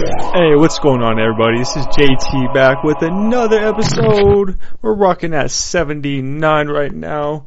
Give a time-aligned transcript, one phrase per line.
[0.00, 1.58] Hey, what's going on everybody?
[1.58, 4.58] This is JT back with another episode.
[4.80, 7.44] We're rocking at 79 right now.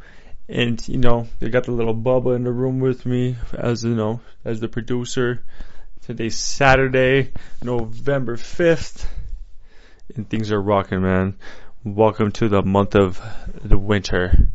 [0.48, 3.96] And, you know, they got the little Bubba in the room with me as, you
[3.96, 5.44] know, as the producer.
[6.02, 7.32] Today's Saturday,
[7.64, 9.08] November 5th.
[10.16, 11.38] And things are rocking, man.
[11.84, 13.20] Welcome to the month of
[13.64, 14.52] the winter.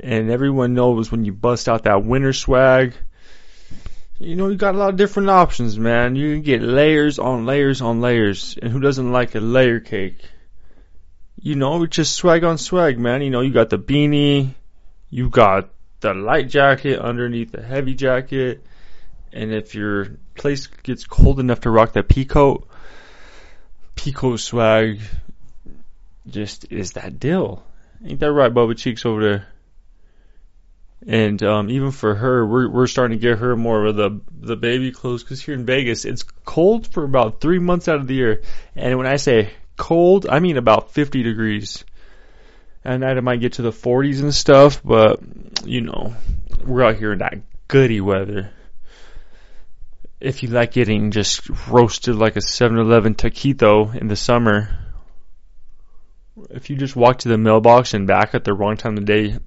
[0.00, 2.94] And everyone knows when you bust out that winter swag,
[4.20, 6.14] you know, you got a lot of different options, man.
[6.14, 8.56] You can get layers on layers on layers.
[8.60, 10.18] And who doesn't like a layer cake?
[11.40, 13.22] You know, it's just swag on swag, man.
[13.22, 14.50] You know, you got the beanie,
[15.08, 15.70] you got
[16.00, 18.62] the light jacket underneath the heavy jacket.
[19.32, 22.66] And if your place gets cold enough to rock that peacoat,
[23.96, 25.00] peacoat swag
[26.28, 27.64] just is that deal.
[28.04, 29.46] Ain't that right, Bubba Cheeks over there?
[31.06, 34.56] And um, even for her, we're we're starting to get her more of the the
[34.56, 38.14] baby clothes because here in Vegas it's cold for about three months out of the
[38.14, 38.42] year.
[38.76, 41.84] And when I say cold, I mean about 50 degrees.
[42.84, 45.20] At night it might get to the 40s and stuff, but
[45.64, 46.14] you know
[46.64, 47.38] we're out here in that
[47.68, 48.50] goody weather.
[50.20, 54.68] If you like getting just roasted like a 7-Eleven taquito in the summer,
[56.50, 59.12] if you just walk to the mailbox and back at the wrong time of the
[59.12, 59.38] day,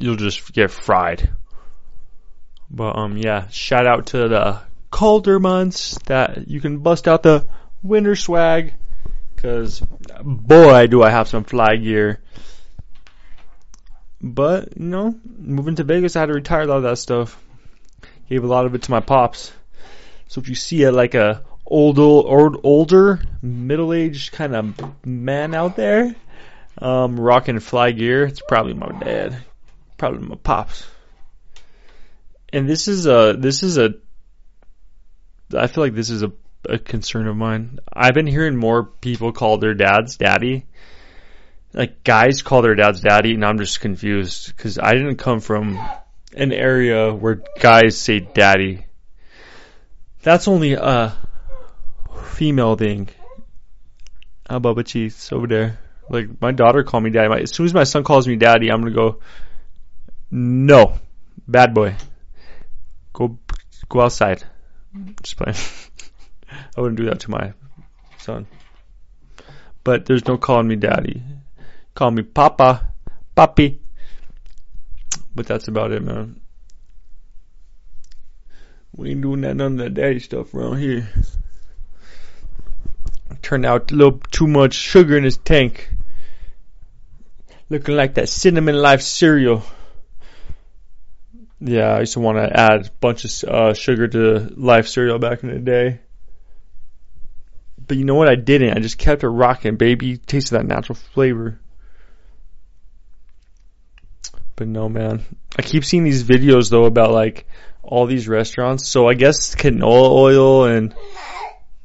[0.00, 1.30] you'll just get fried.
[2.70, 7.46] But um yeah, shout out to the colder months that you can bust out the
[7.82, 8.74] winter swag
[9.36, 9.82] cuz
[10.22, 12.20] boy do I have some fly gear.
[14.22, 17.42] But, you know, moving to Vegas I had to retire a lot of that stuff.
[18.28, 19.52] Gave a lot of it to my pops.
[20.28, 25.76] So if you see a like a older old, older middle-aged kind of man out
[25.76, 26.14] there
[26.78, 29.42] um rocking fly gear, it's probably my dad
[30.00, 30.86] probably my pops.
[32.52, 33.94] And this is a this is a
[35.54, 36.32] I feel like this is a,
[36.64, 37.78] a concern of mine.
[37.92, 40.64] I've been hearing more people call their dads daddy.
[41.74, 45.78] Like guys call their dads daddy and I'm just confused cuz I didn't come from
[46.34, 48.86] an area where guys say daddy.
[50.22, 51.14] That's only a
[52.24, 53.10] female thing.
[54.48, 55.78] How Bubba Cheeks over there.
[56.08, 57.28] Like my daughter called me daddy.
[57.28, 59.20] My, as soon as my son calls me daddy, I'm gonna go,
[60.30, 60.98] no,
[61.46, 61.96] bad boy.
[63.12, 63.38] Go
[63.88, 64.44] go outside.
[64.96, 65.12] Mm-hmm.
[65.22, 65.56] Just playing.
[66.76, 67.52] I wouldn't do that to my
[68.18, 68.46] son.
[69.82, 71.22] But there's no calling me daddy.
[71.94, 72.92] Call me papa,
[73.36, 73.78] papi.
[75.34, 76.40] But that's about it, man.
[78.94, 81.08] We ain't doing that none of that daddy stuff around here.
[83.42, 85.90] Turned out a little too much sugar in his tank.
[87.68, 89.62] Looking like that cinnamon life cereal.
[91.60, 95.18] Yeah, I used to want to add a bunch of uh, sugar to Life cereal
[95.18, 96.00] back in the day.
[97.86, 98.30] But you know what?
[98.30, 98.76] I didn't.
[98.76, 100.16] I just kept it rocking, baby.
[100.16, 101.60] Tasted that natural flavor.
[104.56, 105.24] But no, man.
[105.58, 107.46] I keep seeing these videos though about like
[107.82, 108.88] all these restaurants.
[108.88, 110.94] So I guess canola oil and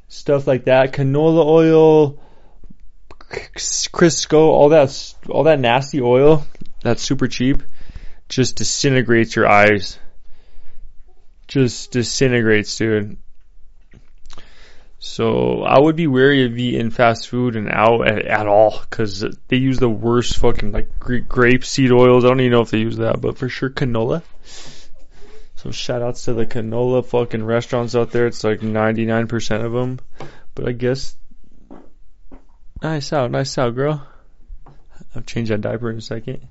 [0.08, 0.92] stuff like that.
[0.92, 2.18] Canola oil,
[3.28, 6.46] Crisco, all that, all that nasty oil.
[6.82, 7.62] That's super cheap
[8.28, 9.98] just disintegrates your eyes.
[11.48, 13.16] Just disintegrates, dude.
[14.98, 19.24] So I would be wary of eating fast food and out at, at all because
[19.48, 22.24] they use the worst fucking like grape seed oils.
[22.24, 24.22] I don't even know if they use that, but for sure canola.
[25.56, 28.26] So shout outs to the canola fucking restaurants out there.
[28.26, 30.00] It's like 99% of them.
[30.54, 31.14] But I guess
[32.82, 34.06] nice out, nice out, girl.
[35.14, 36.48] I'll change that diaper in a second.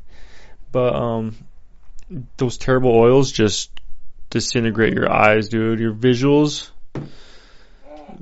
[0.71, 1.35] But um
[2.37, 3.71] those terrible oils just
[4.29, 5.79] disintegrate your eyes, dude.
[5.79, 6.69] Your visuals,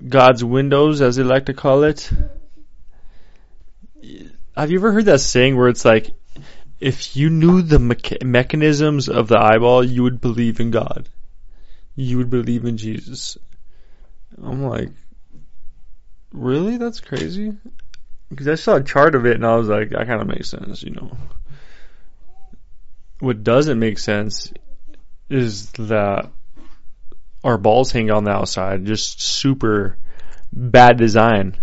[0.08, 2.10] God's windows, as they like to call it.
[4.56, 6.12] Have you ever heard that saying where it's like,
[6.80, 11.08] if you knew the mecha- mechanisms of the eyeball, you would believe in God.
[11.96, 13.38] You would believe in Jesus.
[14.42, 14.90] I'm like,
[16.34, 16.78] really?
[16.78, 17.54] That's crazy.
[18.30, 20.50] Because I saw a chart of it and I was like, that kind of makes
[20.50, 21.16] sense, you know
[23.24, 24.52] what doesn't make sense
[25.30, 26.30] is that
[27.42, 29.98] our balls hang on the outside, just super
[30.52, 31.56] bad design.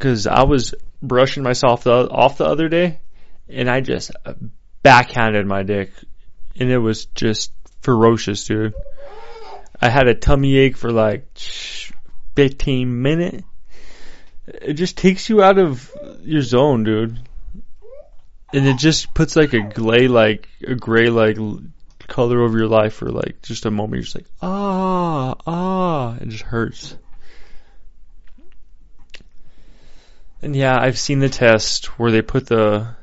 [0.00, 2.98] Cause I was brushing myself the, off the other day
[3.48, 4.10] and I just
[4.82, 5.92] backhanded my dick
[6.56, 8.74] and it was just ferocious, dude.
[9.80, 11.38] I had a tummy ache for like
[12.34, 13.44] 15 minutes.
[14.48, 15.92] It just takes you out of
[16.24, 17.20] your zone, dude
[18.52, 21.36] and it just puts like a gray like a gray like
[22.06, 23.94] color over your life for like just a moment.
[23.94, 26.96] You're just like ah ah, it just hurts.
[30.42, 32.94] And yeah, I've seen the test where they put the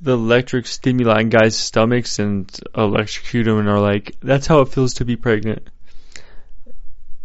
[0.00, 4.68] the electric stimuli in guys' stomachs and electrocute them and are like, that's how it
[4.68, 5.68] feels to be pregnant.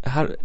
[0.03, 0.35] How,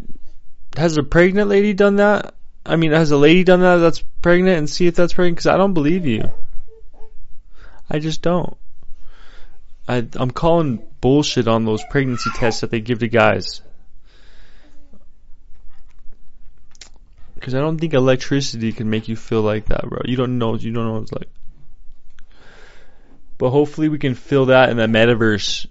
[0.77, 2.35] has a pregnant lady done that?
[2.65, 5.37] I mean, has a lady done that that's pregnant and see if that's pregnant?
[5.37, 6.31] Because I don't believe you.
[7.91, 8.57] I just don't.
[9.89, 13.63] I, I'm calling bullshit on those pregnancy tests that they give to guys.
[17.35, 20.03] Because I don't think electricity can make you feel like that, bro.
[20.05, 20.55] You don't know.
[20.55, 21.31] You don't know what it's like.
[23.39, 25.67] But hopefully we can fill that in the metaverse.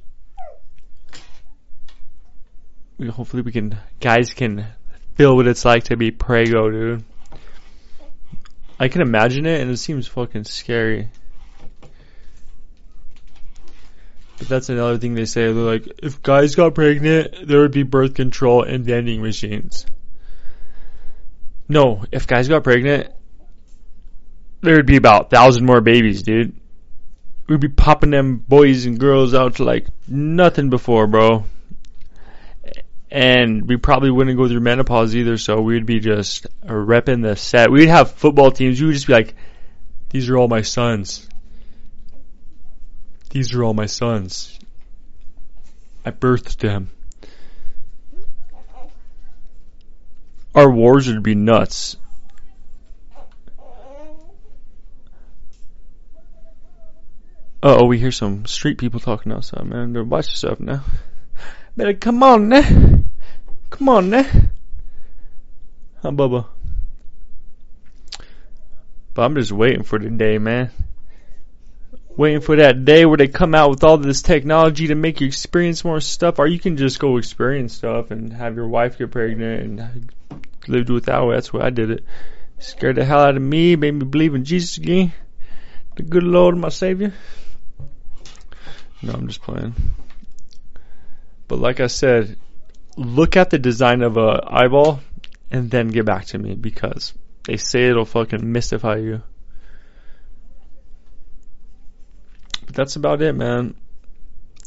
[3.11, 4.65] Hopefully we can, guys can
[5.19, 7.03] feel what it's like to be prego, dude.
[8.79, 11.09] I can imagine it and it seems fucking scary.
[14.37, 15.51] But that's another thing they say.
[15.51, 19.85] They're like, if guys got pregnant, there would be birth control and vending machines.
[21.67, 23.11] No, if guys got pregnant,
[24.61, 26.55] there would be about a thousand more babies, dude
[27.49, 31.43] we'd be popping them boys and girls out to like nothing before, bro.
[33.19, 37.35] And we probably wouldn't go through menopause either, so we'd be just uh, repping the
[37.35, 37.69] set.
[37.69, 38.79] We'd have football teams.
[38.79, 39.35] We would just be like,
[40.09, 41.27] "These are all my sons.
[43.31, 44.57] These are all my sons.
[46.05, 46.91] I birthed them."
[50.55, 51.97] Our wars would be nuts.
[57.61, 60.07] oh, we hear some street people talking outside, man.
[60.07, 60.85] Watch yourself now.
[61.75, 62.98] Better come on, now.
[63.69, 64.23] Come on, now.
[66.01, 66.45] Huh, Bubba?
[69.13, 70.71] But I'm just waiting for the day, man.
[72.15, 75.27] Waiting for that day where they come out with all this technology to make you
[75.27, 79.11] experience more stuff, or you can just go experience stuff and have your wife get
[79.11, 80.11] pregnant and
[80.67, 81.35] lived with that way.
[81.35, 82.05] That's why I did it.
[82.59, 85.13] Scared the hell out of me, made me believe in Jesus again,
[85.95, 87.13] the good Lord, my Savior.
[89.01, 89.73] No, I'm just playing.
[91.47, 92.37] But like I said,
[92.99, 94.99] look at the design of a eyeball
[95.49, 97.13] and then get back to me because
[97.45, 99.23] they say it'll fucking mystify you.
[102.65, 103.73] But that's about it, man.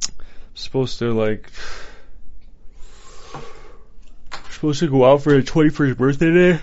[0.08, 0.16] I'm
[0.54, 1.50] supposed to like
[4.50, 6.60] supposed to go out for a 21st birthday day.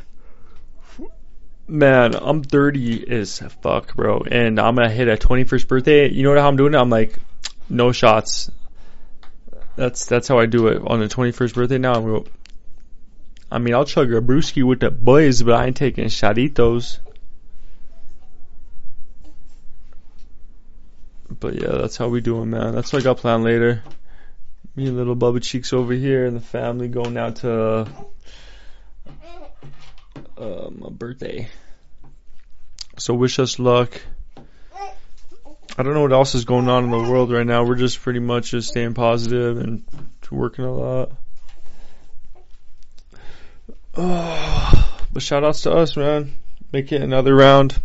[1.68, 6.10] Man, I'm 30 as fuck, bro, and I'm gonna hit a 21st birthday.
[6.10, 6.74] You know how I'm doing?
[6.74, 7.20] I'm like,
[7.70, 8.50] no shots.
[9.80, 11.78] That's that's how I do it on the 21st birthday.
[11.78, 12.04] Now I'm.
[12.04, 12.28] going.
[13.50, 17.00] I mean, I'll chug a brewski with the boys, but I ain't taking shaditos.
[21.30, 22.76] But yeah, that's how we doing, man.
[22.76, 23.82] That's what I got planned later.
[24.76, 27.88] Me and little Bubba Cheeks over here, and the family going out to
[30.38, 31.48] uh, my birthday.
[32.98, 34.02] So wish us luck.
[35.80, 37.64] I don't know what else is going on in the world right now.
[37.64, 39.82] We're just pretty much just staying positive and
[40.30, 41.12] working a lot.
[43.96, 46.34] Oh, but shout outs to us, man.
[46.74, 47.80] Make it another round.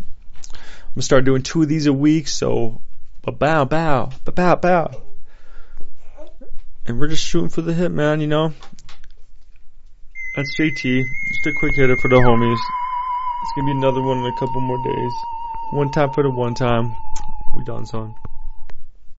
[0.53, 0.59] I'm
[0.97, 2.81] gonna start doing two of these a week, so
[3.23, 4.57] bow bow, bow bow.
[4.57, 5.03] Bow.
[6.87, 8.53] And we're just shooting for the hit, man, you know?
[10.35, 10.83] That's JT.
[10.83, 12.59] Just a quick hitter for the homies.
[12.59, 15.13] It's gonna be another one in a couple more days.
[15.71, 16.93] One time for the one time.
[17.55, 18.15] We done.